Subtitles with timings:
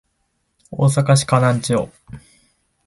[0.71, 1.91] 大阪府河南町